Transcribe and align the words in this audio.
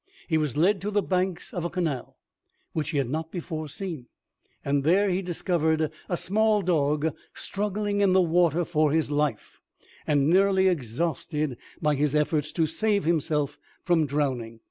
He 0.27 0.39
was 0.39 0.57
led 0.57 0.81
to 0.81 0.89
the 0.89 1.03
banks 1.03 1.53
of 1.53 1.63
a 1.63 1.69
canal, 1.69 2.17
which 2.73 2.89
he 2.89 2.97
had 2.97 3.07
not 3.07 3.31
before 3.31 3.67
seen, 3.69 4.07
and 4.65 4.83
there 4.83 5.11
he 5.11 5.21
discovered 5.21 5.91
a 6.09 6.17
small 6.17 6.63
dog 6.63 7.13
struggling 7.35 8.01
in 8.01 8.11
the 8.13 8.19
water 8.21 8.65
for 8.65 8.91
his 8.91 9.11
life, 9.11 9.59
and 10.07 10.27
nearly 10.27 10.67
exhausted 10.67 11.55
by 11.83 11.93
his 11.93 12.15
efforts 12.15 12.51
to 12.53 12.65
save 12.65 13.03
himself 13.03 13.59
from 13.83 14.07
drowning. 14.07 14.59